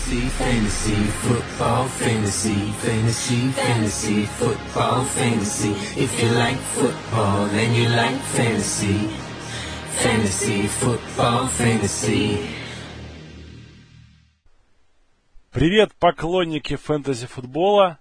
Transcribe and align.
fantasy, 0.00 0.28
fantasy, 0.38 0.94
football, 1.22 1.86
fantasy, 1.88 2.72
fantasy, 2.82 3.52
fantasy, 3.52 4.26
football, 4.38 5.04
fantasy. 5.04 5.72
If 5.96 6.22
you 6.22 6.28
like 6.30 6.56
football 6.56 7.44
and 7.44 7.76
you 7.76 7.88
like 7.88 8.18
fantasy, 8.34 9.08
fantasy, 10.02 10.66
football, 10.66 11.48
fantasy. 11.48 12.38
Привет, 15.52 15.92
поклонники 15.98 16.76
фэнтези-футбола! 16.76 17.98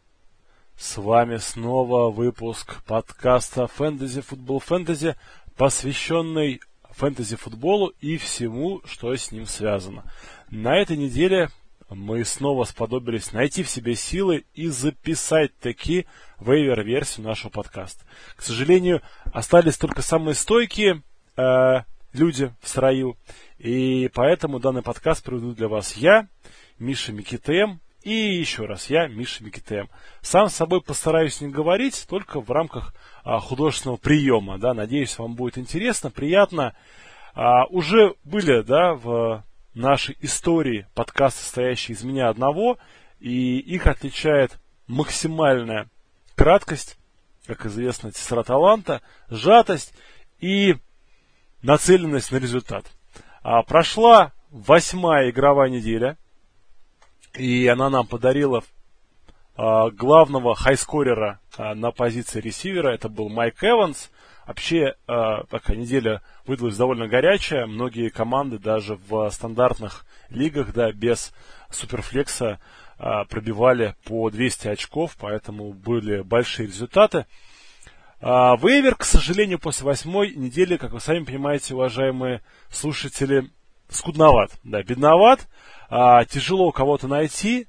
С 0.78 0.98
вами 0.98 1.38
снова 1.38 2.10
выпуск 2.10 2.82
подкаста 2.86 3.68
«Фэнтези 3.68 4.22
Футбол 4.22 4.60
Фэнтези», 4.60 5.16
посвященный 5.58 6.62
фэнтези-футболу 6.92 7.92
и 8.00 8.18
всему, 8.18 8.82
что 8.86 9.14
с 9.14 9.32
ним 9.32 9.46
связано. 9.46 10.04
На 10.50 10.78
этой 10.78 10.96
неделе 10.96 11.50
мы 11.90 12.24
снова 12.24 12.64
сподобились 12.66 13.34
найти 13.34 13.64
в 13.64 13.70
себе 13.70 13.96
силы 13.96 14.46
и 14.54 14.68
записать 14.68 15.58
таки 15.58 16.06
вейвер-версию 16.40 17.26
нашего 17.26 17.50
подкаста. 17.50 18.06
К 18.36 18.42
сожалению, 18.42 19.02
остались 19.34 19.78
только 19.78 20.02
самые 20.02 20.36
стойкие 20.36 21.02
э, 21.36 21.82
люди 22.14 22.54
в 22.62 22.68
строю, 22.68 23.18
и 23.58 24.10
поэтому 24.14 24.60
данный 24.60 24.84
подкаст 24.84 25.24
проведу 25.24 25.54
для 25.54 25.68
вас 25.68 25.96
я, 25.96 26.28
Миша 26.78 27.12
Микитем, 27.12 27.82
и 28.04 28.14
еще 28.14 28.66
раз 28.66 28.90
я, 28.90 29.08
Миша 29.08 29.44
Микитем. 29.44 29.90
Сам 30.22 30.50
с 30.50 30.56
собой 30.56 30.82
постараюсь 30.82 31.42
не 31.42 31.50
говорить, 31.50 32.06
только 32.08 32.40
в 32.40 32.50
рамках 32.50 32.94
а, 33.24 33.40
художественного 33.40 33.98
приема. 33.98 34.58
Да, 34.58 34.74
надеюсь, 34.74 35.18
вам 35.18 35.36
будет 35.36 35.58
интересно, 35.58 36.10
приятно. 36.10 36.76
А, 37.34 37.66
уже 37.66 38.16
были 38.24 38.62
да, 38.62 38.94
в 38.94 39.44
нашей 39.74 40.18
истории 40.22 40.88
подкасты, 40.94 41.44
состоящие 41.44 41.96
из 41.96 42.04
меня 42.04 42.30
одного, 42.30 42.78
и 43.20 43.60
их 43.60 43.88
отличает 43.88 44.60
максимальная 44.88 45.90
краткость, 46.36 46.98
как 47.46 47.66
известно, 47.66 48.12
тесра 48.12 48.44
таланта, 48.44 49.02
сжатость 49.30 49.94
и 50.40 50.76
нацеленность 51.62 52.32
на 52.32 52.38
результат. 52.38 52.86
А, 53.42 53.64
прошла 53.64 54.34
восьмая 54.50 55.30
игровая 55.30 55.70
неделя, 55.70 56.18
и 57.34 57.68
она 57.68 57.90
нам 57.90 58.08
подарила 58.08 58.64
а, 59.56 59.90
главного 59.92 60.56
хайскорера 60.56 61.40
на 61.60 61.92
позиции 61.92 62.40
ресивера. 62.40 62.90
Это 62.90 63.10
был 63.10 63.30
Майк 63.30 63.64
Эванс. 63.64 64.12
Вообще, 64.48 64.96
а, 65.08 65.44
такая 65.44 65.78
неделя 65.78 66.22
выдалась 66.48 66.78
довольно 66.78 67.08
горячая. 67.08 67.66
Многие 67.66 68.10
команды 68.10 68.58
даже 68.58 68.98
в 69.08 69.30
стандартных 69.30 70.06
лигах, 70.30 70.74
да, 70.74 70.92
без 70.92 71.34
суперфлекса 71.70 72.60
пробивали 73.30 73.96
по 74.04 74.30
200 74.30 74.68
очков, 74.68 75.16
поэтому 75.18 75.72
были 75.72 76.22
большие 76.22 76.68
результаты. 76.68 77.28
Вейвер, 78.20 78.96
к 78.96 79.06
сожалению, 79.06 79.58
после 79.58 79.86
восьмой 79.86 80.36
недели, 80.36 80.76
как 80.76 80.92
вы 80.92 81.00
сами 81.00 81.24
понимаете, 81.24 81.76
уважаемые 81.76 82.42
слушатели, 82.70 83.50
скудноват, 83.88 84.52
да, 84.66 84.84
бедноват, 84.84 85.48
тяжело 85.90 86.74
кого-то 86.74 87.08
найти 87.08 87.68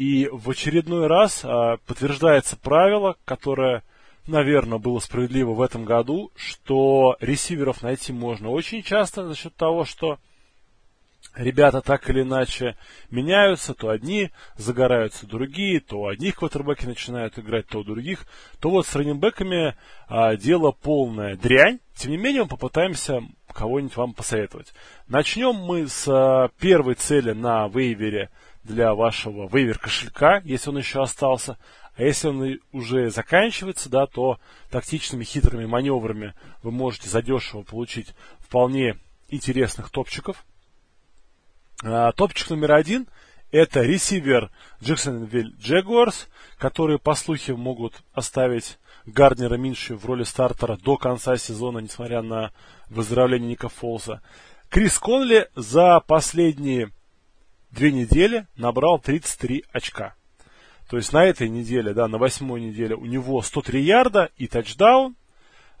и 0.00 0.30
в 0.32 0.48
очередной 0.48 1.08
раз 1.08 1.42
а, 1.44 1.76
подтверждается 1.86 2.56
правило, 2.56 3.16
которое, 3.26 3.82
наверное, 4.26 4.78
было 4.78 4.98
справедливо 4.98 5.52
в 5.52 5.60
этом 5.60 5.84
году, 5.84 6.32
что 6.34 7.18
ресиверов 7.20 7.82
найти 7.82 8.10
можно 8.10 8.48
очень 8.48 8.82
часто 8.82 9.28
за 9.28 9.34
счет 9.34 9.54
того, 9.56 9.84
что 9.84 10.18
ребята 11.36 11.82
так 11.82 12.08
или 12.08 12.22
иначе 12.22 12.78
меняются, 13.10 13.74
то 13.74 13.90
одни 13.90 14.30
загораются 14.56 15.26
другие, 15.26 15.80
то 15.80 16.06
одних 16.06 16.36
квотербеки 16.36 16.86
начинают 16.86 17.38
играть, 17.38 17.66
то 17.66 17.82
других, 17.82 18.24
то 18.58 18.70
вот 18.70 18.86
с 18.86 18.96
раненбеками 18.96 19.76
а, 20.08 20.34
дело 20.34 20.70
полная 20.70 21.36
дрянь. 21.36 21.78
Тем 21.94 22.12
не 22.12 22.16
менее, 22.16 22.44
мы 22.44 22.48
попытаемся 22.48 23.20
кого-нибудь 23.52 23.96
вам 23.96 24.14
посоветовать. 24.14 24.72
Начнем 25.08 25.56
мы 25.56 25.88
с 25.88 26.08
а, 26.08 26.48
первой 26.58 26.94
цели 26.94 27.32
на 27.32 27.68
вейвере– 27.68 28.30
для 28.64 28.94
вашего 28.94 29.48
вейвер 29.48 29.78
кошелька, 29.78 30.40
если 30.44 30.70
он 30.70 30.78
еще 30.78 31.02
остался. 31.02 31.58
А 31.96 32.02
если 32.02 32.28
он 32.28 32.58
уже 32.72 33.10
заканчивается, 33.10 33.88
да, 33.88 34.06
то 34.06 34.38
тактичными 34.70 35.24
хитрыми 35.24 35.66
маневрами 35.66 36.34
вы 36.62 36.70
можете 36.70 37.08
задешево 37.08 37.62
получить 37.62 38.14
вполне 38.38 38.96
интересных 39.28 39.90
топчиков. 39.90 40.44
А, 41.82 42.12
топчик 42.12 42.50
номер 42.50 42.72
один– 42.72 43.06
это 43.50 43.82
ресивер 43.82 44.50
Jacksonville 44.80 45.56
Jaguars, 45.58 46.28
которые, 46.58 46.98
по 46.98 47.14
слухам, 47.14 47.60
могут 47.60 48.02
оставить 48.12 48.78
Гарднера 49.06 49.56
Минши 49.56 49.96
в 49.96 50.04
роли 50.04 50.22
стартера 50.22 50.76
до 50.76 50.96
конца 50.96 51.36
сезона, 51.36 51.78
несмотря 51.78 52.22
на 52.22 52.52
выздоровление 52.88 53.50
Ника 53.50 53.68
Фолса. 53.68 54.22
Крис 54.68 54.98
Конли 54.98 55.48
за 55.56 56.00
последние 56.00 56.92
две 57.70 57.92
недели 57.92 58.46
набрал 58.56 58.98
33 58.98 59.64
очка. 59.72 60.14
То 60.88 60.96
есть 60.96 61.12
на 61.12 61.24
этой 61.24 61.48
неделе, 61.48 61.94
да, 61.94 62.08
на 62.08 62.18
восьмой 62.18 62.60
неделе 62.60 62.96
у 62.96 63.04
него 63.04 63.42
103 63.42 63.80
ярда 63.80 64.30
и 64.36 64.48
тачдаун, 64.48 65.14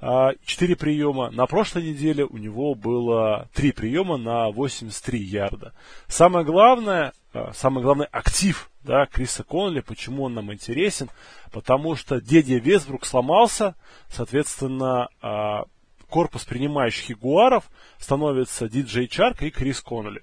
а, 0.00 0.76
приема. 0.76 1.30
На 1.30 1.46
прошлой 1.46 1.82
неделе 1.82 2.24
у 2.24 2.36
него 2.38 2.74
было 2.74 3.48
3 3.54 3.72
приема 3.72 4.16
на 4.16 4.50
83 4.50 5.18
ярда. 5.18 5.74
Самое 6.06 6.44
главное, 6.44 7.12
а, 7.34 7.52
самый 7.52 7.82
главный 7.82 8.06
актив 8.06 8.70
да, 8.84 9.04
Криса 9.06 9.42
Конли, 9.42 9.80
почему 9.80 10.24
он 10.24 10.34
нам 10.34 10.52
интересен, 10.52 11.10
потому 11.52 11.96
что 11.96 12.20
дядя 12.20 12.58
Весбрук 12.58 13.04
сломался, 13.04 13.74
соответственно, 14.08 15.08
а, 15.20 15.64
корпус 16.08 16.44
принимающих 16.44 17.10
ягуаров 17.10 17.70
становится 17.98 18.68
Диджей 18.68 19.06
Чарк 19.06 19.42
и 19.42 19.50
Крис 19.50 19.80
Конли 19.80 20.22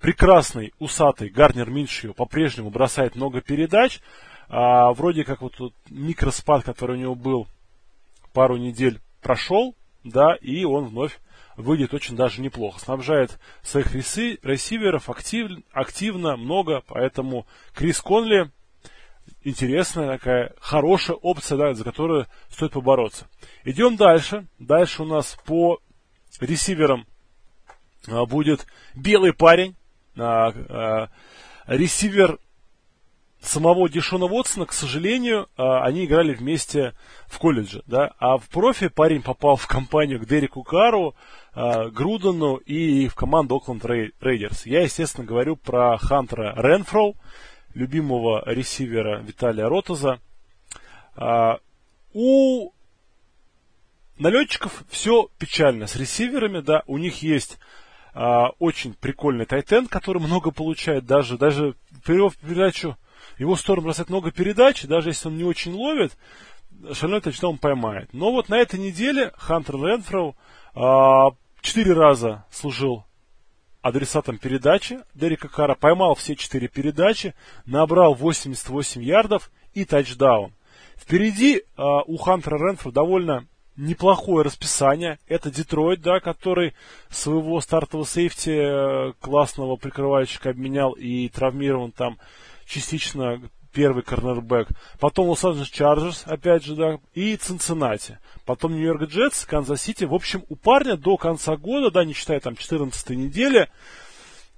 прекрасный, 0.00 0.72
усатый 0.78 1.28
Гарнер 1.28 1.70
Миншио 1.70 2.12
по-прежнему 2.12 2.70
бросает 2.70 3.16
много 3.16 3.40
передач. 3.40 4.00
А, 4.48 4.92
вроде 4.92 5.24
как 5.24 5.42
вот 5.42 5.56
тут 5.56 5.74
микроспад, 5.90 6.64
который 6.64 6.96
у 6.96 7.00
него 7.00 7.14
был 7.14 7.48
пару 8.32 8.56
недель, 8.56 9.00
прошел, 9.22 9.74
да, 10.04 10.36
и 10.40 10.64
он 10.64 10.86
вновь 10.86 11.18
выйдет 11.56 11.94
очень 11.94 12.16
даже 12.16 12.40
неплохо. 12.40 12.78
Снабжает 12.80 13.38
своих 13.62 13.94
реси, 13.94 14.38
ресиверов 14.42 15.10
актив, 15.10 15.50
активно, 15.72 16.36
много, 16.36 16.82
поэтому 16.86 17.46
Крис 17.74 18.00
Конли 18.00 18.50
интересная 19.42 20.18
такая, 20.18 20.54
хорошая 20.60 21.16
опция, 21.16 21.58
да, 21.58 21.74
за 21.74 21.84
которую 21.84 22.26
стоит 22.48 22.72
побороться. 22.72 23.26
Идем 23.64 23.96
дальше. 23.96 24.46
Дальше 24.58 25.02
у 25.02 25.06
нас 25.06 25.36
по 25.44 25.80
ресиверам 26.40 27.06
а, 28.06 28.26
будет 28.26 28.66
белый 28.94 29.32
парень, 29.32 29.76
ресивер 31.66 32.38
самого 33.40 33.88
Дишона 33.88 34.26
Уотсона, 34.26 34.66
к 34.66 34.72
сожалению, 34.72 35.48
а, 35.56 35.84
они 35.84 36.04
играли 36.04 36.34
вместе 36.34 36.94
в 37.26 37.38
колледже, 37.38 37.82
да, 37.86 38.12
а 38.18 38.38
в 38.38 38.48
профи 38.48 38.88
парень 38.88 39.22
попал 39.22 39.56
в 39.56 39.66
компанию 39.66 40.20
к 40.20 40.26
Дереку 40.26 40.62
Кару, 40.62 41.14
а, 41.54 41.88
Грудену 41.88 42.56
и 42.56 43.08
в 43.08 43.14
команду 43.14 43.56
Окленд 43.56 43.84
Рейдерс. 43.84 44.66
Я, 44.66 44.82
естественно, 44.82 45.26
говорю 45.26 45.56
про 45.56 45.96
Хантера 45.98 46.54
Ренфроу, 46.56 47.16
любимого 47.74 48.42
ресивера 48.46 49.20
Виталия 49.20 49.68
Ротоза. 49.68 50.18
А, 51.14 51.58
у 52.12 52.72
налетчиков 54.18 54.84
все 54.88 55.28
печально 55.38 55.86
с 55.86 55.96
ресиверами, 55.96 56.60
да, 56.60 56.82
у 56.86 56.98
них 56.98 57.22
есть 57.22 57.58
а, 58.18 58.52
очень 58.58 58.94
прикольный 58.94 59.44
тайтен, 59.44 59.86
который 59.88 60.22
много 60.22 60.50
получает, 60.50 61.04
даже, 61.04 61.36
даже 61.36 61.74
передачу, 62.06 62.96
его 63.36 63.56
сторону 63.56 63.88
бросает 63.88 64.08
много 64.08 64.30
передач, 64.30 64.84
даже 64.84 65.10
если 65.10 65.28
он 65.28 65.36
не 65.36 65.44
очень 65.44 65.74
ловит, 65.74 66.16
шальной 66.94 67.20
тачдаун 67.20 67.58
поймает. 67.58 68.08
Но 68.14 68.32
вот 68.32 68.48
на 68.48 68.54
этой 68.54 68.80
неделе 68.80 69.32
Хантер 69.36 69.74
Ренфроу 69.76 70.34
а, 70.74 71.32
четыре 71.60 71.92
раза 71.92 72.46
служил 72.50 73.04
адресатом 73.82 74.38
передачи 74.38 75.00
Дерека 75.14 75.48
Кара, 75.48 75.74
поймал 75.74 76.14
все 76.14 76.36
четыре 76.36 76.68
передачи, 76.68 77.34
набрал 77.66 78.14
88 78.14 79.02
ярдов 79.02 79.50
и 79.74 79.84
тачдаун. 79.84 80.54
Впереди 80.96 81.64
а, 81.76 82.00
у 82.04 82.16
Хантера 82.16 82.56
Ренфроу 82.56 82.94
довольно 82.94 83.46
неплохое 83.76 84.44
расписание. 84.44 85.18
Это 85.26 85.50
Детройт, 85.50 86.00
да, 86.00 86.20
который 86.20 86.74
своего 87.10 87.60
стартового 87.60 88.06
сейфти 88.06 88.50
э, 88.50 89.12
классного 89.20 89.76
прикрывальщика 89.76 90.50
обменял 90.50 90.92
и 90.92 91.28
травмирован 91.28 91.92
там 91.92 92.18
частично 92.66 93.40
первый 93.72 94.02
корнербэк. 94.02 94.68
Потом 94.98 95.28
Лос-Анджелес 95.28 95.68
Чарджерс, 95.68 96.24
опять 96.26 96.64
же, 96.64 96.74
да, 96.74 96.98
и 97.12 97.36
Цинциннати. 97.36 98.18
Потом 98.46 98.72
Нью-Йорк 98.72 99.02
Джетс, 99.10 99.44
Канзас-Сити. 99.44 100.04
В 100.04 100.14
общем, 100.14 100.44
у 100.48 100.56
парня 100.56 100.96
до 100.96 101.18
конца 101.18 101.56
года, 101.56 101.90
да, 101.90 102.04
не 102.04 102.14
считая 102.14 102.40
там 102.40 102.56
14 102.56 103.10
недели, 103.10 103.68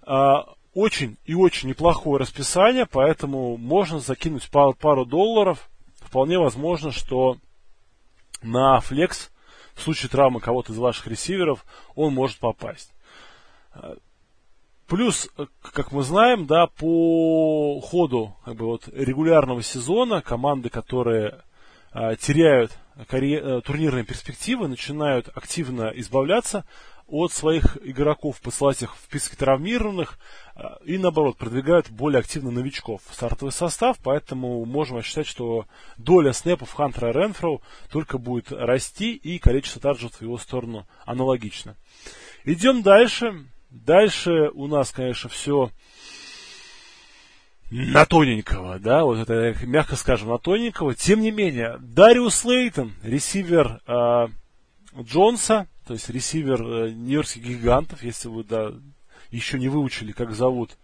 а, 0.02 0.46
очень 0.72 1.16
и 1.24 1.34
очень 1.34 1.68
неплохое 1.68 2.20
расписание, 2.20 2.86
поэтому 2.86 3.56
можно 3.56 3.98
закинуть 3.98 4.48
пару, 4.50 4.74
пару 4.74 5.04
долларов. 5.04 5.68
Вполне 6.00 6.38
возможно, 6.38 6.92
что 6.92 7.38
на 8.42 8.80
флекс 8.80 9.30
в 9.74 9.82
случае 9.82 10.10
травмы 10.10 10.40
кого-то 10.40 10.72
из 10.72 10.78
ваших 10.78 11.06
ресиверов 11.06 11.64
он 11.94 12.12
может 12.12 12.38
попасть. 12.38 12.92
Плюс, 14.86 15.28
как 15.60 15.92
мы 15.92 16.02
знаем, 16.02 16.46
да, 16.46 16.66
по 16.66 17.78
ходу 17.80 18.34
как 18.44 18.56
бы, 18.56 18.64
вот, 18.64 18.88
регулярного 18.88 19.62
сезона 19.62 20.22
команды, 20.22 20.70
которые 20.70 21.42
а, 21.92 22.16
теряют 22.16 22.72
карьер, 23.06 23.46
э, 23.46 23.60
турнирные 23.60 24.04
перспективы, 24.04 24.66
начинают 24.66 25.28
активно 25.34 25.92
избавляться 25.94 26.64
от 27.08 27.32
своих 27.32 27.78
игроков, 27.82 28.40
посылать 28.40 28.82
их 28.82 28.94
в 28.94 29.00
списки 29.04 29.34
травмированных 29.34 30.18
а, 30.54 30.78
и, 30.84 30.98
наоборот, 30.98 31.38
продвигают 31.38 31.90
более 31.90 32.20
активно 32.20 32.50
новичков 32.50 33.00
в 33.08 33.14
стартовый 33.14 33.52
состав, 33.52 33.96
поэтому 34.02 34.64
можем 34.64 35.02
считать, 35.02 35.26
что 35.26 35.66
доля 35.96 36.32
снэпов 36.32 36.72
Хантера 36.72 37.12
Ренфроу 37.12 37.62
только 37.90 38.18
будет 38.18 38.52
расти 38.52 39.14
и 39.14 39.38
количество 39.38 39.80
тарджетов 39.80 40.18
в 40.18 40.22
его 40.22 40.38
сторону 40.38 40.86
аналогично. 41.04 41.76
Идем 42.44 42.82
дальше. 42.82 43.46
Дальше 43.70 44.50
у 44.54 44.66
нас, 44.66 44.92
конечно, 44.92 45.28
все 45.28 45.70
на 47.70 48.06
тоненького, 48.06 48.78
да, 48.78 49.04
вот 49.04 49.18
это, 49.18 49.54
мягко 49.66 49.96
скажем, 49.96 50.28
на 50.28 50.38
тоненького. 50.38 50.94
Тем 50.94 51.20
не 51.20 51.30
менее, 51.30 51.76
Дариус 51.80 52.44
Лейтон, 52.44 52.94
ресивер 53.02 53.80
э, 53.86 54.28
Джонса, 55.02 55.68
то 55.88 55.94
есть 55.94 56.10
ресивер 56.10 56.62
э, 56.62 56.90
нью-йоркских 56.90 57.42
гигантов, 57.42 58.02
если 58.02 58.28
вы, 58.28 58.44
да, 58.44 58.74
еще 59.30 59.58
не 59.58 59.70
выучили, 59.70 60.12
как 60.12 60.32
зовут 60.34 60.76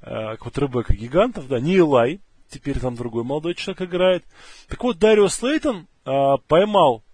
э, 0.00 0.38
квотербека 0.38 0.94
гигантов, 0.94 1.46
да, 1.46 1.60
не 1.60 1.76
Элай, 1.76 2.22
теперь 2.48 2.80
там 2.80 2.96
другой 2.96 3.22
молодой 3.22 3.54
человек 3.54 3.82
играет. 3.82 4.24
Так 4.66 4.82
вот, 4.82 4.98
Дариус 4.98 5.42
Лейтон 5.42 5.88
э, 6.06 6.36
поймал 6.48 7.04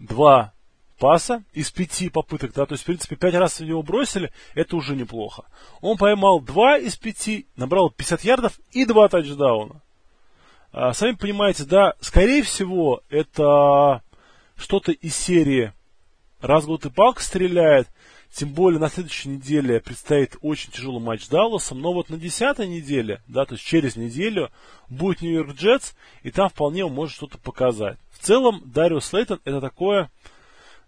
два 0.00 0.54
паса 0.98 1.44
из 1.52 1.70
пяти 1.70 2.08
попыток, 2.08 2.54
да, 2.54 2.64
то 2.64 2.72
есть, 2.72 2.84
в 2.84 2.86
принципе, 2.86 3.16
пять 3.16 3.34
раз 3.34 3.60
в 3.60 3.64
него 3.66 3.82
бросили, 3.82 4.32
это 4.54 4.76
уже 4.76 4.96
неплохо. 4.96 5.44
Он 5.82 5.98
поймал 5.98 6.40
два 6.40 6.78
из 6.78 6.96
пяти, 6.96 7.48
набрал 7.54 7.90
50 7.90 8.24
ярдов 8.24 8.58
и 8.72 8.86
два 8.86 9.08
тачдауна. 9.08 9.82
А, 10.72 10.94
сами 10.94 11.16
понимаете, 11.16 11.64
да, 11.64 11.92
скорее 12.00 12.42
всего, 12.42 13.02
это 13.10 14.02
что-то 14.56 14.92
из 14.92 15.16
серии 15.16 15.72
«Раз 16.40 16.64
в 16.64 16.66
год 16.66 16.86
и 16.86 16.90
палка 16.90 17.22
стреляет», 17.22 17.88
тем 18.32 18.52
более 18.52 18.78
на 18.78 18.88
следующей 18.88 19.30
неделе 19.30 19.80
предстоит 19.80 20.36
очень 20.42 20.70
тяжелый 20.70 21.00
матч 21.00 21.24
с 21.24 21.28
Далласом, 21.28 21.80
но 21.80 21.92
вот 21.92 22.10
на 22.10 22.18
десятой 22.18 22.66
неделе, 22.66 23.22
да, 23.28 23.46
то 23.46 23.54
есть 23.54 23.64
через 23.64 23.96
неделю, 23.96 24.50
будет 24.88 25.22
Нью-Йорк 25.22 25.54
Джетс, 25.54 25.94
и 26.22 26.30
там 26.30 26.50
вполне 26.50 26.84
он 26.84 26.92
может 26.92 27.14
что-то 27.16 27.38
показать. 27.38 27.98
В 28.10 28.18
целом, 28.18 28.62
Дариус 28.66 29.06
Слейтон 29.06 29.40
это 29.44 29.60
такое, 29.60 30.10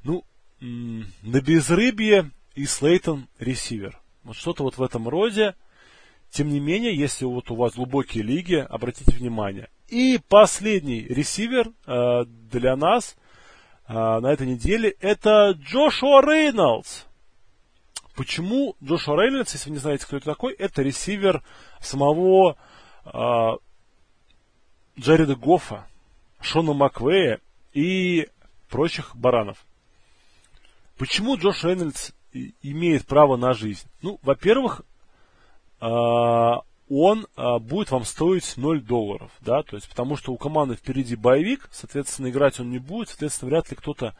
ну, 0.03 0.25
на 0.61 1.41
безрыбье 1.41 2.31
и 2.55 2.67
Слейтон 2.67 3.29
ресивер. 3.38 3.99
Вот 4.25 4.37
что-то 4.37 4.64
вот 4.64 4.76
в 4.76 4.82
этом 4.82 5.09
роде. 5.09 5.55
Тем 6.31 6.49
не 6.49 6.61
менее, 6.61 6.94
если 6.94 7.25
вот 7.25 7.50
у 7.50 7.55
вас 7.55 7.75
глубокие 7.75 8.23
лиги, 8.23 8.56
обратите 8.56 9.17
внимание. 9.17 9.71
И 9.88 10.21
последний 10.29 11.00
ресивер 11.00 11.71
э, 11.87 12.25
для 12.26 12.76
нас 12.76 13.17
э, 13.88 13.93
на 13.93 14.26
этой 14.26 14.46
неделе 14.46 14.94
это 15.00 15.50
Джошуа 15.52 16.23
Рейнольдс. 16.23 17.05
Почему 18.14 18.76
Джошуа 18.82 19.23
Рейнольдс, 19.23 19.52
если 19.52 19.70
вы 19.70 19.75
не 19.75 19.81
знаете, 19.81 20.06
кто 20.06 20.17
это 20.17 20.26
такой, 20.26 20.52
это 20.55 20.82
ресивер 20.82 21.43
самого 21.81 22.56
э, 23.05 23.50
Джареда 24.99 25.37
Гоффа, 25.37 25.87
Шона 26.40 26.73
Маквея 26.73 27.40
и 27.73 28.29
прочих 28.69 29.14
баранов. 29.17 29.64
Почему 30.96 31.37
Джош 31.37 31.64
Рейнольдс 31.64 32.11
имеет 32.62 33.06
право 33.06 33.37
на 33.37 33.55
жизнь? 33.55 33.87
Ну, 34.02 34.19
во-первых, 34.23 34.82
а, 35.81 36.62
он 36.88 37.26
а, 37.37 37.58
будет 37.58 37.90
вам 37.90 38.05
стоить 38.05 38.56
0 38.56 38.82
долларов, 38.82 39.31
да, 39.40 39.62
то 39.62 39.76
есть 39.76 39.88
потому 39.88 40.17
что 40.17 40.32
у 40.32 40.37
команды 40.37 40.75
впереди 40.76 41.17
боевик, 41.17 41.69
соответственно, 41.70 42.31
играть 42.31 42.61
он 42.61 42.70
не 42.70 42.79
будет, 42.79 43.08
соответственно, 43.08 43.50
вряд 43.50 43.70
ли 43.70 43.76
кто-то 43.76 44.14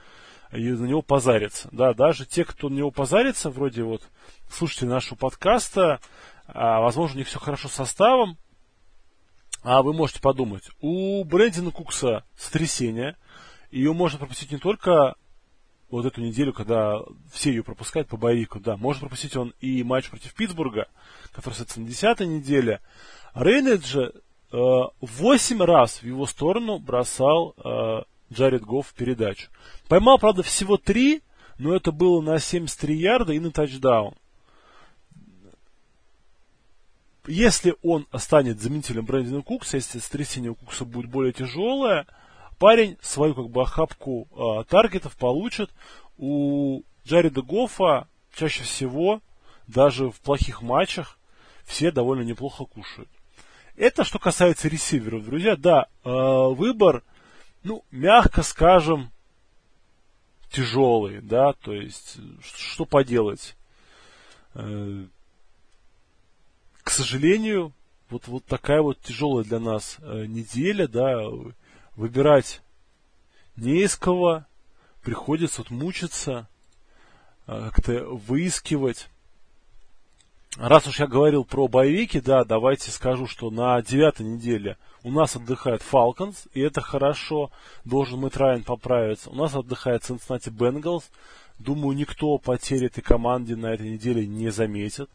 на 0.51 0.57
него 0.57 1.03
позарится, 1.03 1.69
да, 1.73 1.93
даже 1.93 2.27
те, 2.27 2.45
кто 2.45 2.69
на 2.69 2.75
него 2.75 2.91
позарится, 2.91 3.51
вроде 3.51 3.83
вот 3.83 4.03
слушатели 4.51 4.89
нашего 4.89 5.17
подкаста, 5.17 6.01
а, 6.47 6.81
возможно, 6.81 7.17
у 7.17 7.19
них 7.19 7.29
все 7.29 7.39
хорошо 7.39 7.69
с 7.69 7.75
составом, 7.75 8.39
а 9.63 9.83
вы 9.83 9.93
можете 9.93 10.21
подумать, 10.21 10.71
у 10.81 11.25
Брэндина 11.25 11.71
Кукса 11.71 12.25
сотрясение, 12.37 13.17
ее 13.71 13.93
можно 13.93 14.19
пропустить 14.19 14.51
не 14.51 14.59
только 14.59 15.17
вот 15.91 16.05
эту 16.05 16.21
неделю, 16.21 16.53
когда 16.53 17.01
все 17.33 17.51
ее 17.51 17.63
пропускают 17.63 18.09
по 18.09 18.17
боевику, 18.17 18.61
да, 18.61 18.77
может 18.77 19.01
пропустить 19.01 19.37
он 19.37 19.55
и 19.61 19.83
матч 19.83 20.11
против 20.11 20.35
Питтсбурга, 20.35 20.89
который, 21.33 21.55
соответственно, 21.55 21.87
на 21.87 21.93
десятой 21.93 22.27
неделе. 22.27 22.81
Рейнольд 23.35 23.87
же 23.87 24.13
э, 24.53 24.57
8 25.01 25.63
раз 25.63 26.03
в 26.03 26.07
его 26.07 26.27
сторону 26.27 26.79
бросал 26.79 27.55
э, 27.57 28.03
Джаред 28.33 28.63
Гофф 28.63 28.93
передачу. 28.95 29.49
Поймал, 29.89 30.19
правда, 30.19 30.43
всего 30.43 30.77
3, 30.77 31.23
но 31.59 31.75
это 31.75 31.93
было 31.93 32.21
на 32.21 32.39
73 32.39 32.97
ярда 32.97 33.33
и 33.33 33.39
на 33.39 33.51
тачдаун. 33.51 34.15
Если 37.27 37.77
он 37.83 38.07
станет 38.17 38.61
заменителем 38.61 39.05
Брэндина 39.05 39.43
Кукса, 39.43 39.77
если 39.77 39.99
стрясение 39.99 40.53
у 40.53 40.55
Кукса 40.55 40.87
будет 40.87 41.11
более 41.11 41.33
тяжелое, 41.33 42.07
парень 42.59 42.97
свою 43.01 43.35
как 43.35 43.49
бы 43.49 43.63
охапку 43.63 44.29
э, 44.31 44.65
таргетов 44.65 45.17
получит. 45.17 45.71
У 46.17 46.83
Джареда 47.07 47.43
Гофа 47.43 48.09
чаще 48.35 48.63
всего, 48.65 49.21
даже 49.67 50.11
в 50.11 50.21
плохих 50.21 50.63
матчах, 50.63 51.19
все 51.65 51.91
довольно 51.91 52.23
неплохо 52.23 52.65
кушают. 52.65 53.09
Это 53.77 54.05
что 54.05 54.19
касается 54.19 54.69
ресиверов, 54.69 55.25
друзья. 55.25 55.57
Да, 55.57 55.87
э, 56.05 56.11
выбор, 56.11 57.05
ну, 57.63 57.85
мягко 57.91 58.43
скажем, 58.43 59.11
тяжелый, 60.51 61.21
да, 61.21 61.53
то 61.53 61.73
есть, 61.73 62.17
что 62.43 62.85
поделать. 62.85 63.55
Э, 64.55 65.05
к 66.83 66.91
сожалению, 66.91 67.73
вот, 68.11 68.27
вот 68.27 68.45
такая 68.47 68.81
вот 68.81 69.01
тяжелая 69.01 69.45
для 69.45 69.61
нас 69.61 69.99
э, 70.01 70.25
неделя, 70.27 70.89
да, 70.89 71.23
выбирать 71.99 72.63
не 73.57 73.83
из 73.83 73.97
кого, 73.97 74.45
приходится 75.03 75.63
вот 75.63 75.71
мучиться, 75.71 76.49
а, 77.47 77.71
как-то 77.71 78.05
выискивать. 78.05 79.09
Раз 80.57 80.87
уж 80.87 81.01
я 81.01 81.09
говорил 81.09 81.45
про 81.45 81.67
боевики, 81.67 82.21
да, 82.21 82.45
давайте 82.45 82.93
скажу, 82.93 83.27
что 83.27 83.51
на 83.51 83.83
девятой 83.83 84.25
неделе 84.25 84.79
у 85.03 85.11
нас 85.11 85.35
отдыхает 85.35 85.83
Falcons, 85.83 86.49
и 86.55 86.61
это 86.61 86.81
хорошо, 86.81 87.51
должен 87.85 88.21
Мэтт 88.21 88.37
Райан 88.37 88.63
поправиться. 88.63 89.31
У 89.31 89.35
нас 89.35 89.55
отдыхает 89.55 90.03
Cincinnati 90.03 90.51
Bengals. 90.51 91.05
Думаю, 91.59 91.97
никто 91.97 92.39
потери 92.39 92.87
этой 92.87 93.03
команде 93.03 93.57
на 93.57 93.75
этой 93.75 93.91
неделе 93.91 94.25
не 94.25 94.51
заметит. 94.51 95.11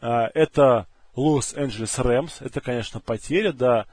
А, 0.00 0.30
это 0.32 0.86
Лос-Анджелес 1.16 1.98
Рэмс, 1.98 2.40
это, 2.40 2.60
конечно, 2.60 3.00
потеря, 3.00 3.52
да. 3.52 3.86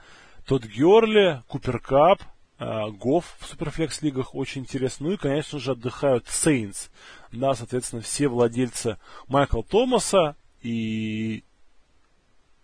Тодд 0.47 0.63
Герли, 0.63 1.43
Купер 1.49 1.77
Капп, 1.79 2.21
а, 2.57 2.89
Гофф 2.89 3.35
в 3.39 3.45
Superflex 3.45 4.01
лигах 4.01 4.33
очень 4.33 4.61
интересно. 4.61 5.07
Ну 5.07 5.13
и, 5.13 5.17
конечно 5.17 5.59
же, 5.59 5.73
отдыхают 5.73 6.25
Сейнс. 6.29 6.89
Да, 7.33 7.53
соответственно, 7.53 8.01
все 8.01 8.29
владельцы 8.29 8.97
Майкла 9.27 9.61
Томаса 9.61 10.37
и 10.61 11.43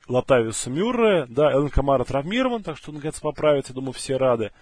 Латавиуса 0.08 0.70
Мюррея. 0.70 1.26
Да, 1.30 1.52
Элвин 1.52 1.70
Камара 1.70 2.06
травмирован, 2.06 2.64
так 2.64 2.78
что, 2.78 2.94
наконец, 2.94 3.20
поправится. 3.20 3.74
Думаю, 3.74 3.92
все 3.92 4.16
рады. 4.16 4.54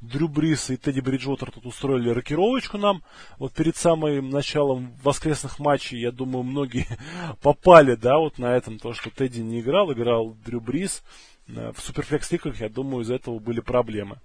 Дрю 0.00 0.28
Брис 0.28 0.70
и 0.70 0.76
Тедди 0.76 1.00
Бриджотер 1.00 1.50
тут 1.50 1.66
устроили 1.66 2.10
рокировочку 2.10 2.78
нам. 2.78 3.02
Вот 3.38 3.52
перед 3.54 3.76
самым 3.76 4.30
началом 4.30 4.92
воскресных 5.02 5.58
матчей, 5.58 5.98
я 5.98 6.12
думаю, 6.12 6.44
многие 6.44 6.86
попали, 7.42 7.96
да, 7.96 8.18
вот 8.18 8.38
на 8.38 8.56
этом, 8.56 8.78
то, 8.78 8.94
что 8.94 9.10
Тедди 9.10 9.40
не 9.40 9.58
играл, 9.58 9.92
играл 9.92 10.36
Дрю 10.46 10.60
Брис. 10.60 11.02
Э, 11.48 11.72
в 11.72 11.80
суперфлекс 11.80 12.30
лигах, 12.30 12.60
я 12.60 12.68
думаю, 12.68 13.02
из-за 13.02 13.14
этого 13.14 13.38
были 13.38 13.60
проблемы. 13.60 14.20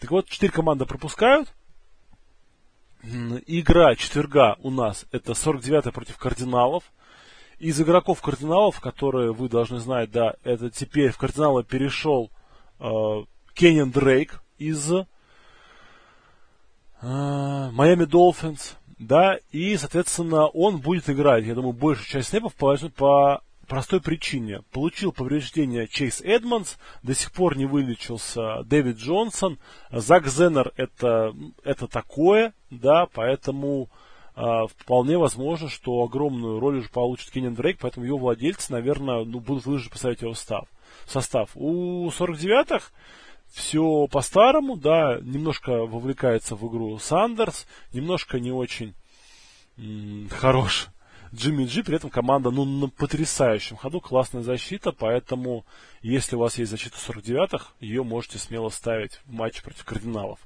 Так 0.00 0.10
вот, 0.10 0.28
четыре 0.28 0.52
команды 0.52 0.86
пропускают. 0.86 1.52
Игра 3.46 3.94
четверга 3.94 4.56
у 4.60 4.70
нас 4.70 5.06
это 5.12 5.34
49 5.34 5.92
против 5.92 6.18
кардиналов. 6.18 6.84
Из 7.58 7.80
игроков 7.80 8.20
кардиналов, 8.20 8.80
которые 8.80 9.32
вы 9.32 9.48
должны 9.48 9.78
знать, 9.78 10.10
да, 10.10 10.34
это 10.44 10.70
теперь 10.70 11.10
в 11.10 11.18
кардиналы 11.18 11.64
перешел 11.64 12.30
э, 12.78 13.24
Кеннин 13.54 13.90
Дрейк 13.90 14.42
из 14.58 14.90
Майами 17.00 18.04
Долфинс. 18.04 18.76
Да, 18.98 19.38
и, 19.52 19.76
соответственно, 19.76 20.46
он 20.46 20.78
будет 20.78 21.08
играть, 21.08 21.44
я 21.44 21.54
думаю, 21.54 21.72
большую 21.72 22.08
часть 22.08 22.30
снэпов 22.30 22.54
по, 22.54 22.76
по 22.96 23.42
простой 23.68 24.00
причине. 24.00 24.62
Получил 24.72 25.12
повреждение 25.12 25.86
Чейз 25.86 26.20
Эдмонс, 26.22 26.78
до 27.02 27.14
сих 27.14 27.30
пор 27.32 27.56
не 27.56 27.66
вылечился 27.66 28.62
Дэвид 28.64 28.96
Джонсон, 28.96 29.58
Зак 29.92 30.26
Зеннер 30.26 30.72
это, 30.76 31.32
это 31.62 31.86
такое, 31.86 32.54
да, 32.70 33.06
поэтому 33.06 33.88
э, 34.34 34.42
вполне 34.76 35.18
возможно, 35.18 35.68
что 35.68 36.02
огромную 36.02 36.58
роль 36.58 36.78
уже 36.78 36.88
получит 36.88 37.30
Кеннин 37.30 37.54
Дрейк, 37.54 37.78
поэтому 37.80 38.06
его 38.06 38.18
владельцы, 38.18 38.72
наверное, 38.72 39.24
ну, 39.24 39.40
будут 39.40 39.66
вынуждены 39.66 39.92
поставить 39.92 40.22
его 40.22 40.32
в 40.32 41.10
состав. 41.10 41.50
У 41.54 42.08
49-х 42.08 42.90
все 43.48 44.06
по-старому, 44.08 44.76
да, 44.76 45.18
немножко 45.20 45.86
вовлекается 45.86 46.56
в 46.56 46.68
игру 46.68 46.98
Сандерс, 46.98 47.66
немножко 47.92 48.40
не 48.40 48.50
очень 48.50 48.94
хорош 50.30 50.88
Джимми 51.34 51.64
Джи, 51.64 51.82
при 51.82 51.96
этом 51.96 52.10
команда, 52.10 52.50
ну, 52.50 52.64
на 52.64 52.88
потрясающем 52.88 53.76
ходу, 53.76 54.00
классная 54.00 54.42
защита, 54.42 54.92
поэтому, 54.92 55.64
если 56.02 56.36
у 56.36 56.40
вас 56.40 56.58
есть 56.58 56.70
защита 56.70 56.96
49-х, 56.96 57.72
ее 57.80 58.02
можете 58.02 58.38
смело 58.38 58.68
ставить 58.70 59.20
в 59.24 59.32
матч 59.32 59.62
против 59.62 59.84
кардиналов. 59.84 60.38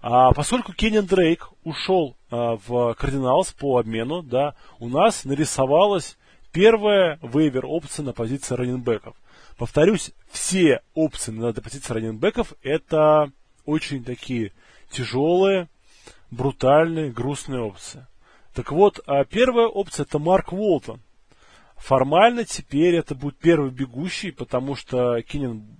А 0.00 0.32
поскольку 0.32 0.72
Кеннин 0.72 1.04
Дрейк 1.04 1.48
ушел 1.64 2.16
а, 2.30 2.56
в 2.66 2.94
кардиналс 2.94 3.52
по 3.52 3.78
обмену, 3.78 4.22
да, 4.22 4.54
у 4.78 4.88
нас 4.88 5.24
нарисовалась 5.24 6.16
первая 6.52 7.18
вейвер 7.22 7.66
опция 7.66 8.04
на 8.04 8.12
позиции 8.12 8.54
раненбеков. 8.54 9.16
Повторюсь, 9.56 10.12
все 10.30 10.82
опции 10.94 11.32
на 11.32 11.52
позиции 11.54 11.92
раненбеков 11.92 12.54
это 12.62 13.32
очень 13.64 14.04
такие 14.04 14.52
тяжелые, 14.90 15.68
брутальные, 16.30 17.10
грустные 17.10 17.60
опции. 17.60 18.06
Так 18.56 18.72
вот, 18.72 19.00
а 19.06 19.26
первая 19.26 19.66
опция 19.66 20.04
это 20.04 20.18
Марк 20.18 20.50
Уолтон. 20.54 21.02
Формально 21.76 22.46
теперь 22.46 22.94
это 22.94 23.14
будет 23.14 23.36
первый 23.36 23.70
бегущий, 23.70 24.30
потому 24.30 24.74
что 24.74 25.20
Кинен 25.20 25.76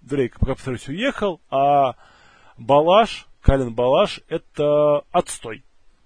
Дрейк, 0.00 0.40
пока 0.40 0.54
повторюсь, 0.54 0.88
уехал, 0.88 1.40
а 1.50 1.94
Балаш, 2.58 3.28
Калин 3.42 3.72
Балаш, 3.74 4.22
это 4.28 5.04
отстой. 5.12 5.62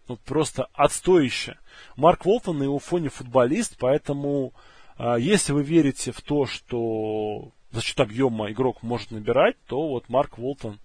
Ну, 0.09 0.19
просто 0.27 0.69
отстоище. 0.75 1.57
Марк 1.97 2.27
Волтон 2.27 2.59
на 2.59 2.65
его 2.65 2.79
фоне 2.79 3.09
футболист, 3.09 3.79
поэтому 3.79 4.53
а, 4.99 5.17
если 5.17 5.55
вы 5.55 5.63
верите 5.63 6.13
в 6.13 6.21
то, 6.21 6.45
что 6.45 7.53
за 7.71 7.81
счет 7.81 7.99
объема 7.99 8.53
игрок 8.53 8.83
может 8.83 9.11
набирать, 9.11 9.57
то 9.67 9.89
вот 9.89 10.11
Марк 10.11 10.37
Волтон 10.37 10.81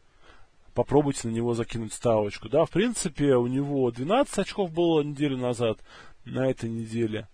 попробуйте 0.73 1.27
на 1.27 1.31
него 1.31 1.53
закинуть 1.53 1.93
ставочку. 1.93 2.49
Да, 2.49 2.65
в 2.65 2.69
принципе, 2.69 3.35
у 3.35 3.47
него 3.47 3.91
12 3.91 4.39
очков 4.39 4.71
было 4.71 5.01
неделю 5.01 5.37
назад, 5.37 5.79
на 6.25 6.49
этой 6.49 6.69
неделе. 6.69 7.27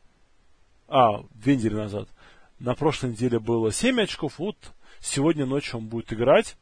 А, 0.87 1.23
две 1.33 1.55
недели 1.55 1.75
назад. 1.75 2.09
На 2.59 2.75
прошлой 2.75 3.11
неделе 3.11 3.39
было 3.39 3.71
7 3.71 4.01
очков. 4.01 4.39
Вот 4.39 4.57
сегодня 4.99 5.45
ночью 5.45 5.79
он 5.79 5.87
будет 5.87 6.11
играть. 6.11 6.57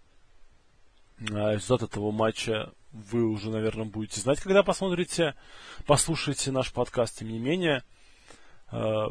А, 1.32 1.54
результат 1.54 1.90
этого 1.90 2.12
матча 2.12 2.72
вы 2.92 3.24
уже, 3.24 3.50
наверное, 3.50 3.86
будете 3.86 4.20
знать, 4.20 4.40
когда 4.40 4.64
посмотрите, 4.64 5.36
послушаете 5.86 6.52
наш 6.52 6.72
подкаст. 6.72 7.20
Тем 7.20 7.30
не 7.30 7.40
менее, 7.40 7.84
э, 8.72 9.06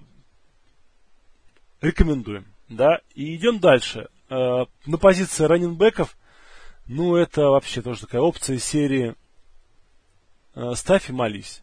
рекомендуем. 1.80 2.46
Да, 2.68 3.00
и 3.14 3.36
идем 3.36 3.58
дальше. 3.58 4.08
Э, 4.28 4.64
на 4.86 4.98
позиции 4.98 5.44
раненбеков 5.44 6.16
ну, 6.88 7.16
это 7.16 7.48
вообще 7.50 7.82
тоже 7.82 8.02
такая 8.02 8.22
опция 8.22 8.58
серии 8.58 9.14
э, 10.54 10.72
«Ставь 10.74 11.10
и 11.10 11.12
молись». 11.12 11.62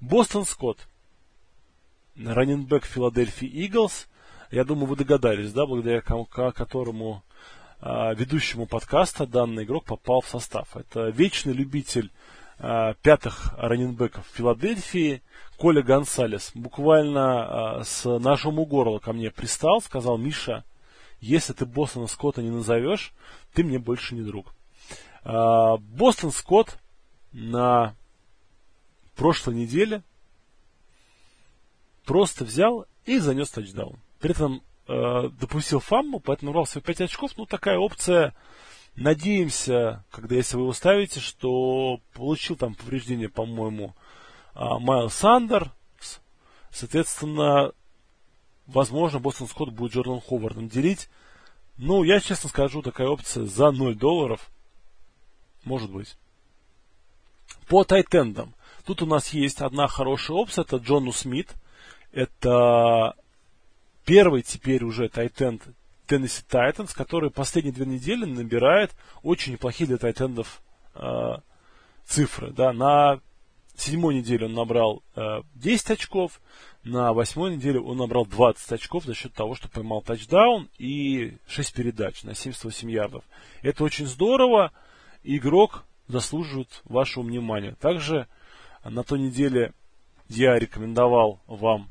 Бостон 0.00 0.44
Скотт, 0.44 0.88
раненбэк 2.16 2.84
Филадельфии 2.84 3.46
Иглс. 3.46 4.08
Я 4.50 4.64
думаю, 4.64 4.86
вы 4.86 4.96
догадались, 4.96 5.52
да, 5.52 5.66
благодаря 5.66 6.00
которому 6.00 7.22
э, 7.80 8.14
ведущему 8.14 8.66
подкаста 8.66 9.26
данный 9.26 9.64
игрок 9.64 9.84
попал 9.84 10.20
в 10.20 10.28
состав. 10.28 10.76
Это 10.76 11.08
вечный 11.08 11.52
любитель 11.52 12.10
э, 12.58 12.94
пятых 13.02 13.54
раненбеков 13.56 14.26
Филадельфии 14.34 15.22
Коля 15.56 15.82
Гонсалес. 15.82 16.50
Буквально 16.54 17.78
э, 17.80 17.84
с 17.84 18.04
ножом 18.18 18.58
у 18.58 18.66
горла 18.66 18.98
ко 18.98 19.12
мне 19.12 19.30
пристал, 19.30 19.80
сказал, 19.80 20.18
Миша, 20.18 20.64
если 21.20 21.52
ты 21.52 21.64
Бостона 21.64 22.06
Скотта 22.08 22.42
не 22.42 22.50
назовешь, 22.50 23.12
ты 23.54 23.64
мне 23.64 23.78
больше 23.78 24.14
не 24.14 24.22
друг. 24.22 24.54
А, 25.24 25.78
Бостон 25.78 26.30
Скотт 26.30 26.78
на 27.32 27.96
прошлой 29.16 29.54
неделе 29.54 30.02
просто 32.04 32.44
взял 32.44 32.86
и 33.06 33.18
занес 33.18 33.50
тачдаун. 33.50 33.98
При 34.20 34.32
этом 34.32 34.62
э, 34.86 35.28
допустил 35.40 35.80
фамму, 35.80 36.20
поэтому 36.20 36.50
набрал 36.50 36.66
свои 36.66 36.82
5 36.82 37.02
очков. 37.02 37.32
Ну, 37.36 37.46
такая 37.46 37.78
опция. 37.78 38.34
Надеемся, 38.96 40.04
когда 40.10 40.36
если 40.36 40.56
вы 40.56 40.62
его 40.62 40.72
ставите, 40.72 41.20
что 41.20 42.00
получил 42.12 42.56
там 42.56 42.74
повреждение, 42.74 43.28
по-моему, 43.28 43.94
э, 44.54 44.60
Майл 44.80 45.10
Сандер. 45.10 45.72
Соответственно, 46.70 47.72
возможно, 48.66 49.20
Бостон 49.20 49.48
Скотт 49.48 49.70
будет 49.70 49.92
Джордан 49.92 50.20
Ховардом 50.20 50.68
делить. 50.68 51.08
Ну, 51.76 52.02
я 52.02 52.20
честно 52.20 52.48
скажу, 52.48 52.82
такая 52.82 53.08
опция 53.08 53.44
за 53.46 53.70
0 53.70 53.94
долларов 53.94 54.50
может 55.64 55.90
быть. 55.90 56.16
По 57.68 57.84
тайтендам. 57.84 58.54
Тут 58.84 59.02
у 59.02 59.06
нас 59.06 59.30
есть 59.30 59.60
одна 59.60 59.88
хорошая 59.88 60.36
опция, 60.36 60.62
это 60.62 60.76
Джону 60.76 61.12
Смит. 61.12 61.54
Это 62.12 63.16
первый 64.04 64.42
теперь 64.42 64.84
уже 64.84 65.08
тайтенд 65.08 65.62
Теннесси 66.06 66.42
Тайтанс, 66.46 66.92
который 66.92 67.30
последние 67.30 67.72
две 67.72 67.86
недели 67.86 68.24
набирает 68.24 68.92
очень 69.22 69.52
неплохие 69.52 69.86
для 69.86 69.96
тайтендов 69.96 70.60
э, 70.94 71.36
цифры. 72.04 72.50
Да. 72.50 72.72
На 72.72 73.20
седьмой 73.76 74.16
неделе 74.16 74.46
он 74.46 74.52
набрал 74.52 75.02
э, 75.16 75.42
10 75.54 75.90
очков, 75.92 76.40
на 76.84 77.14
восьмой 77.14 77.56
неделе 77.56 77.80
он 77.80 77.96
набрал 77.96 78.26
20 78.26 78.72
очков 78.72 79.04
за 79.04 79.14
счет 79.14 79.32
того, 79.32 79.54
что 79.54 79.68
поймал 79.68 80.02
тачдаун 80.02 80.68
и 80.78 81.38
6 81.46 81.74
передач 81.74 82.22
на 82.22 82.34
78 82.34 82.90
ярдов. 82.90 83.24
Это 83.62 83.82
очень 83.84 84.06
здорово 84.06 84.72
игрок 85.24 85.84
заслуживает 86.06 86.82
вашего 86.84 87.24
внимания. 87.24 87.74
Также 87.80 88.28
на 88.84 89.02
той 89.02 89.18
неделе 89.18 89.72
я 90.28 90.58
рекомендовал 90.58 91.40
вам 91.46 91.88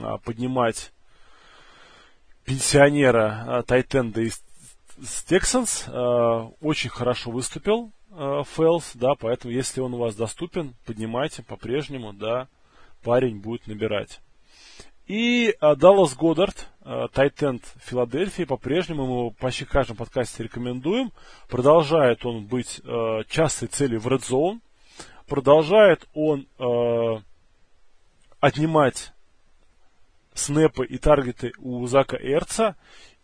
а, 0.00 0.18
поднимать 0.18 0.92
пенсионера 2.44 3.44
а, 3.46 3.62
Тайтенда 3.62 4.22
из 4.22 4.42
Texans. 5.28 5.84
А, 5.88 6.50
очень 6.60 6.90
хорошо 6.90 7.30
выступил 7.30 7.92
Фэлс, 8.10 8.92
да, 8.94 9.14
поэтому 9.14 9.52
если 9.52 9.80
он 9.80 9.92
у 9.92 9.98
вас 9.98 10.14
доступен, 10.14 10.74
поднимайте 10.86 11.42
по-прежнему, 11.42 12.14
да, 12.14 12.48
парень 13.02 13.40
будет 13.40 13.66
набирать. 13.66 14.20
И 15.06 15.56
Даллас 15.60 16.16
Годдард, 16.16 16.68
Тайтенд 17.12 17.62
Филадельфии, 17.84 18.42
по-прежнему 18.42 19.06
мы 19.06 19.12
его 19.12 19.30
почти 19.30 19.64
в 19.64 19.68
каждом 19.68 19.96
подкасте 19.96 20.42
рекомендуем. 20.42 21.12
Продолжает 21.48 22.26
он 22.26 22.44
быть 22.44 22.80
э, 22.82 23.22
частой 23.28 23.68
целью 23.68 24.00
в 24.00 24.08
Red 24.08 24.28
Zone. 24.28 24.60
Продолжает 25.28 26.08
он 26.12 26.48
э, 26.58 27.20
отнимать 28.40 29.12
снэпы 30.34 30.84
и 30.86 30.98
таргеты 30.98 31.52
у 31.58 31.86
Зака 31.86 32.16
Эрца. 32.16 32.76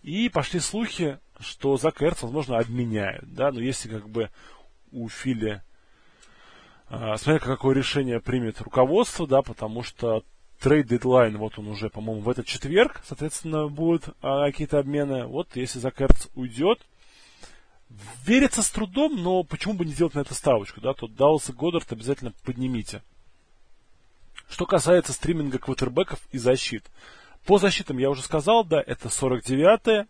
И 0.02 0.28
пошли 0.28 0.60
слухи, 0.60 1.18
что 1.40 1.76
Зака 1.76 2.06
Эрца, 2.06 2.26
возможно, 2.26 2.58
обменяют. 2.58 3.32
Да? 3.32 3.50
Но 3.50 3.60
если 3.60 3.88
как 3.88 4.08
бы 4.08 4.30
у 4.92 5.08
Фили 5.08 5.62
э, 6.90 7.16
смотря 7.16 7.40
какое 7.40 7.74
решение 7.74 8.20
примет 8.20 8.60
руководство, 8.60 9.26
да, 9.26 9.42
потому 9.42 9.82
что 9.82 10.22
трейд 10.62 10.86
дедлайн, 10.86 11.36
вот 11.38 11.58
он 11.58 11.68
уже, 11.68 11.90
по-моему, 11.90 12.22
в 12.22 12.28
этот 12.28 12.46
четверг, 12.46 13.00
соответственно, 13.04 13.66
будут 13.66 14.04
а, 14.22 14.46
какие-то 14.46 14.78
обмены. 14.78 15.26
Вот 15.26 15.56
если 15.56 15.80
Закерц 15.80 16.28
уйдет, 16.36 16.78
верится 18.24 18.62
с 18.62 18.70
трудом, 18.70 19.20
но 19.20 19.42
почему 19.42 19.74
бы 19.74 19.84
не 19.84 19.92
сделать 19.92 20.14
на 20.14 20.20
это 20.20 20.34
ставочку, 20.34 20.80
да, 20.80 20.94
то 20.94 21.08
Даус 21.08 21.50
и 21.50 21.52
Годдард 21.52 21.90
обязательно 21.90 22.32
поднимите. 22.44 23.02
Что 24.48 24.64
касается 24.64 25.12
стриминга 25.12 25.58
квотербеков 25.58 26.20
и 26.30 26.38
защит. 26.38 26.84
По 27.44 27.58
защитам 27.58 27.98
я 27.98 28.08
уже 28.08 28.22
сказал, 28.22 28.64
да, 28.64 28.80
это 28.86 29.08
49-е, 29.08 30.06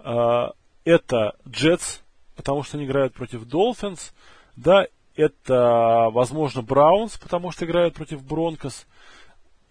э, 0.00 0.46
это 0.84 1.36
Джетс, 1.48 2.00
потому 2.34 2.64
что 2.64 2.78
они 2.78 2.86
играют 2.86 3.14
против 3.14 3.44
Долфинс, 3.44 4.12
да, 4.56 4.86
это, 5.14 6.08
возможно, 6.10 6.62
Браунс, 6.62 7.16
потому 7.18 7.52
что 7.52 7.64
играют 7.64 7.94
против 7.94 8.24
Бронкос, 8.24 8.86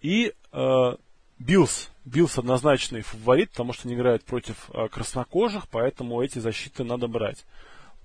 и 0.02 0.34
э, 0.52 0.96
Биллс. 1.38 1.90
Биллс 2.04 2.38
однозначный 2.38 3.02
фаворит, 3.02 3.50
потому 3.50 3.72
что 3.72 3.88
они 3.88 3.96
играют 3.96 4.24
против 4.24 4.70
э, 4.74 4.88
краснокожих, 4.88 5.68
поэтому 5.68 6.20
эти 6.20 6.38
защиты 6.38 6.84
надо 6.84 7.08
брать. 7.08 7.46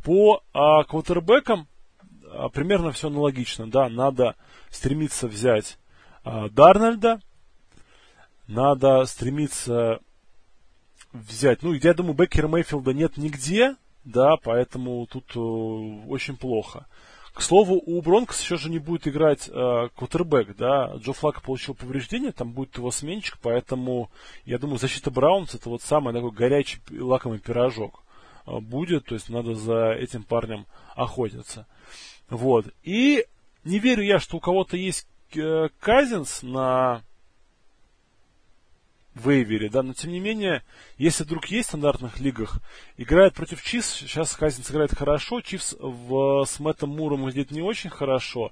По 0.03 0.41
э, 0.53 0.83
квотербекам 0.87 1.67
а, 2.29 2.49
примерно 2.49 2.91
все 2.91 3.07
аналогично, 3.07 3.69
да, 3.69 3.89
надо 3.89 4.35
стремиться 4.69 5.27
взять 5.27 5.77
а, 6.23 6.49
Дарнольда, 6.49 7.21
надо 8.47 9.05
стремиться 9.05 9.99
взять, 11.13 11.63
ну, 11.63 11.73
я 11.73 11.93
думаю, 11.93 12.15
Беккера 12.15 12.47
Мейфилда 12.47 12.93
нет 12.93 13.17
нигде, 13.17 13.75
да, 14.03 14.35
поэтому 14.37 15.05
тут 15.07 15.35
э, 15.35 15.39
очень 15.39 16.37
плохо. 16.37 16.85
К 17.37 17.41
слову, 17.43 17.79
у 17.85 18.01
Бронкс 18.01 18.41
еще 18.41 18.57
же 18.57 18.67
не 18.67 18.79
будет 18.79 19.07
играть 19.07 19.47
э, 19.47 19.89
квотербек, 19.95 20.57
да. 20.57 20.95
Джо 20.95 21.13
Флака 21.13 21.39
получил 21.39 21.75
повреждение, 21.75 22.31
там 22.31 22.51
будет 22.51 22.75
его 22.77 22.89
сменщик, 22.89 23.37
поэтому, 23.39 24.09
я 24.45 24.57
думаю, 24.57 24.79
защита 24.79 25.11
Браунс 25.11 25.53
это 25.53 25.69
вот 25.69 25.83
самый 25.83 26.15
такой 26.15 26.31
горячий 26.31 26.79
лакомый 26.89 27.37
пирожок 27.37 28.01
э, 28.47 28.57
будет, 28.59 29.05
то 29.05 29.13
есть 29.13 29.29
надо 29.29 29.53
за 29.53 29.91
этим 29.91 30.23
парнем 30.23 30.65
охотиться. 30.95 31.67
Вот. 32.27 32.65
И 32.81 33.23
не 33.63 33.77
верю 33.77 34.01
я, 34.01 34.17
что 34.17 34.37
у 34.37 34.39
кого-то 34.39 34.75
есть 34.75 35.07
э, 35.35 35.69
Казинс 35.79 36.41
на 36.41 37.03
вейвере, 39.19 39.69
да, 39.69 39.83
но 39.83 39.93
тем 39.93 40.11
не 40.11 40.19
менее, 40.19 40.63
если 40.97 41.23
вдруг 41.23 41.45
есть 41.47 41.67
в 41.67 41.69
стандартных 41.69 42.19
лигах, 42.19 42.59
играет 42.97 43.33
против 43.33 43.63
Чивс, 43.63 43.87
сейчас 43.87 44.35
Казинс 44.35 44.69
играет 44.71 44.93
хорошо, 44.93 45.41
Чивс 45.41 45.75
в, 45.79 46.45
с 46.45 46.59
Мэттом 46.59 46.89
Муром 46.89 47.23
выглядит 47.23 47.51
не 47.51 47.61
очень 47.61 47.89
хорошо, 47.89 48.51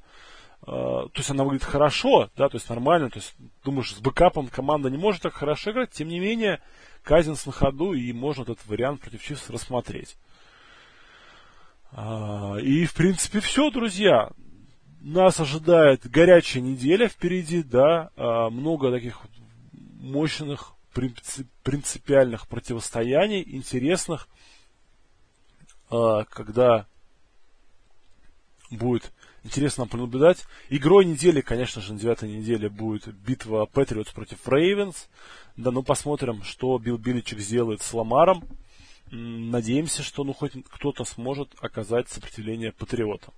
э, 0.61 0.65
то 0.65 1.11
есть 1.15 1.29
она 1.29 1.43
выглядит 1.43 1.65
хорошо, 1.65 2.29
да, 2.35 2.49
то 2.49 2.57
есть 2.57 2.69
нормально, 2.69 3.09
то 3.09 3.19
есть 3.19 3.35
думаешь, 3.63 3.93
с 3.93 3.99
бэкапом 3.99 4.47
команда 4.47 4.89
не 4.89 4.97
может 4.97 5.21
так 5.21 5.33
хорошо 5.33 5.71
играть, 5.71 5.91
тем 5.91 6.07
не 6.07 6.19
менее, 6.19 6.61
Казинс 7.03 7.45
на 7.45 7.51
ходу, 7.51 7.93
и 7.93 8.11
можно 8.13 8.41
этот 8.41 8.65
вариант 8.65 9.01
против 9.01 9.23
Чивс 9.23 9.49
рассмотреть. 9.49 10.17
А, 11.91 12.57
и, 12.57 12.85
в 12.85 12.93
принципе, 12.93 13.39
все, 13.39 13.69
друзья. 13.71 14.29
Нас 15.01 15.39
ожидает 15.39 16.09
горячая 16.09 16.63
неделя 16.63 17.07
впереди, 17.07 17.61
да, 17.61 18.09
а, 18.17 18.49
много 18.49 18.91
таких 18.91 19.21
мощных, 20.05 20.73
принципиальных 21.63 22.47
противостояний, 22.47 23.43
интересных, 23.45 24.27
а, 25.89 26.23
когда 26.25 26.85
будет 28.69 29.11
интересно 29.43 29.87
понаблюдать. 29.87 30.45
Игрой 30.69 31.05
недели, 31.05 31.41
конечно 31.41 31.81
же, 31.81 31.93
на 31.93 31.99
девятой 31.99 32.29
неделе 32.29 32.69
будет 32.69 33.07
битва 33.13 33.65
Патриотс 33.65 34.11
против 34.11 34.47
Рейвенс. 34.47 35.09
Да, 35.57 35.71
ну 35.71 35.83
посмотрим, 35.83 36.43
что 36.43 36.77
Билл 36.77 36.97
Билличек 36.97 37.39
сделает 37.39 37.81
с 37.81 37.93
Ламаром. 37.93 38.43
Надеемся, 39.11 40.01
что 40.01 40.23
ну 40.23 40.33
хоть 40.33 40.53
кто-то 40.69 41.03
сможет 41.03 41.49
оказать 41.59 42.09
сопротивление 42.09 42.71
Патриотам. 42.71 43.33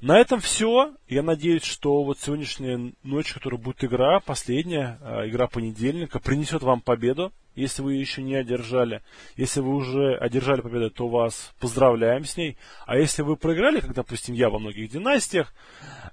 На 0.00 0.20
этом 0.20 0.40
все. 0.40 0.94
Я 1.08 1.24
надеюсь, 1.24 1.64
что 1.64 2.04
вот 2.04 2.20
сегодняшняя 2.20 2.92
ночь, 3.02 3.32
которая 3.32 3.60
будет 3.60 3.82
игра, 3.82 4.20
последняя 4.20 4.96
э, 5.00 5.28
игра 5.28 5.48
понедельника, 5.48 6.20
принесет 6.20 6.62
вам 6.62 6.80
победу, 6.80 7.32
если 7.56 7.82
вы 7.82 7.94
ее 7.94 8.00
еще 8.02 8.22
не 8.22 8.36
одержали. 8.36 9.02
Если 9.36 9.60
вы 9.60 9.74
уже 9.74 10.16
одержали 10.16 10.60
победу, 10.60 10.90
то 10.90 11.08
вас 11.08 11.52
поздравляем 11.58 12.24
с 12.24 12.36
ней. 12.36 12.56
А 12.86 12.96
если 12.96 13.22
вы 13.22 13.34
проиграли, 13.36 13.80
как, 13.80 13.92
допустим, 13.92 14.36
я 14.36 14.50
во 14.50 14.60
многих 14.60 14.88
династиях, 14.88 15.52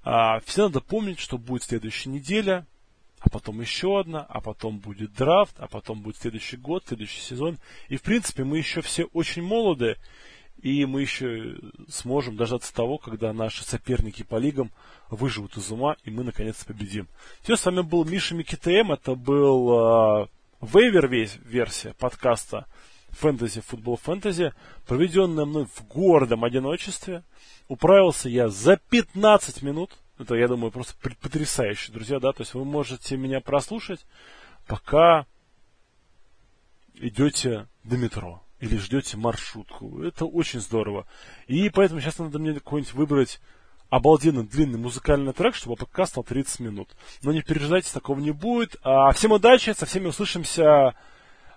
э, 0.04 0.40
все 0.46 0.64
надо 0.64 0.82
помнить, 0.82 1.20
что 1.20 1.38
будет 1.38 1.62
следующая 1.62 2.10
неделя, 2.10 2.66
а 3.20 3.30
потом 3.30 3.62
еще 3.62 4.00
одна, 4.00 4.22
а 4.22 4.42
потом 4.42 4.80
будет 4.80 5.14
драфт, 5.14 5.56
а 5.60 5.68
потом 5.68 6.02
будет 6.02 6.18
следующий 6.18 6.58
год, 6.58 6.86
следующий 6.88 7.22
сезон. 7.22 7.60
И, 7.88 7.98
в 7.98 8.02
принципе, 8.02 8.46
мы 8.46 8.58
еще 8.58 8.82
все 8.82 9.04
очень 9.14 9.44
молоды, 9.44 9.98
и 10.62 10.86
мы 10.86 11.02
еще 11.02 11.58
сможем 11.90 12.38
дождаться 12.38 12.74
того, 12.74 12.98
когда 12.98 13.34
наши 13.34 13.64
соперники 13.64 14.24
по 14.24 14.38
лигам 14.38 14.72
выживут 15.10 15.58
из 15.58 15.70
ума, 15.72 15.96
и 16.04 16.12
мы 16.12 16.24
наконец-то 16.24 16.66
победим. 16.66 17.08
Все, 17.42 17.56
с 17.56 17.66
вами 17.66 17.82
был 17.82 18.06
Миша 18.06 18.36
Микитм, 18.36 18.92
это 18.92 19.16
был 19.16 20.24
э, 20.24 20.28
вейвер 20.62 21.08
версия 21.08 21.94
подкаста 22.00 22.66
Фэнтези, 23.12 23.62
футбол 23.62 23.98
фэнтези, 23.98 24.54
проведенная 24.88 25.46
мной 25.46 25.66
в 25.66 25.88
гордом 25.88 26.44
одиночестве. 26.44 27.24
Управился 27.70 28.28
я 28.28 28.50
за 28.50 28.78
15 28.78 29.62
минут. 29.62 29.92
Это, 30.18 30.36
я 30.36 30.48
думаю, 30.48 30.72
просто 30.72 30.96
потрясающе, 31.22 31.92
друзья, 31.92 32.20
да, 32.20 32.32
то 32.32 32.42
есть 32.42 32.54
вы 32.54 32.66
можете 32.66 33.18
меня 33.18 33.42
прослушать, 33.42 34.06
пока 34.66 35.26
идете 36.96 37.68
до 37.84 37.98
метро 37.98 38.45
или 38.60 38.78
ждете 38.78 39.18
маршрутку. 39.18 40.02
Это 40.02 40.26
очень 40.26 40.60
здорово. 40.60 41.06
И 41.48 41.70
поэтому 41.70 42.02
сейчас 42.02 42.20
надо 42.20 42.40
мне 42.40 42.54
какой-нибудь 42.54 42.94
выбрать 42.94 43.40
обалденно 43.90 44.46
длинный 44.46 44.80
музыкальный 44.80 45.34
трек, 45.34 45.56
чтобы 45.56 45.76
подкаст 45.76 46.14
стал 46.14 46.24
30 46.24 46.60
минут. 46.62 46.90
Но 47.22 47.32
не 47.32 47.42
переживайте, 47.42 47.94
такого 47.94 48.20
не 48.20 48.32
будет. 48.32 48.78
А, 48.84 49.12
всем 49.12 49.32
удачи, 49.32 49.72
со 49.72 49.86
всеми 49.86 50.08
услышимся 50.08 50.96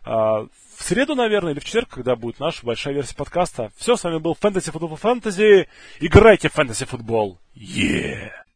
а, 0.04 0.46
в 0.76 0.82
среду, 0.82 1.14
наверное, 1.14 1.52
или 1.52 1.60
в 1.60 1.64
четверг, 1.64 1.88
когда 1.88 2.16
будет 2.16 2.40
наша 2.40 2.64
большая 2.64 2.94
версия 2.94 3.16
подкаста. 3.16 3.72
Все, 3.76 3.96
с 3.96 4.04
вами 4.04 4.18
был 4.18 4.34
Фэнтези 4.34 4.70
Футбол 4.70 4.96
Фэнтези. 4.96 5.68
Играйте 6.00 6.48
в 6.48 6.52
Фэнтези 6.52 6.84
Футбол. 6.84 7.38
Yeah! 7.54 8.47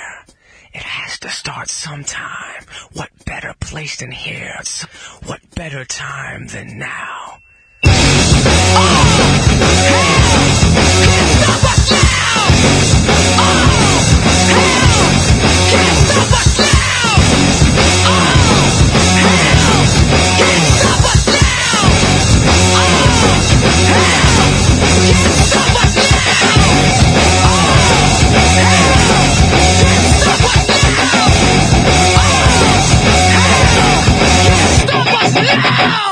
somewhere. 0.00 0.24
It 0.72 0.82
has 0.82 1.18
to 1.20 1.28
start 1.28 1.68
sometime. 1.68 2.64
What 2.92 3.10
better 3.24 3.54
place 3.60 3.96
than 3.96 4.12
here? 4.12 4.60
What 5.24 5.40
better 5.54 5.84
time 5.84 6.46
than 6.46 6.78
now? 6.78 7.38
Hey! 28.62 28.99
Yes! 35.36 36.09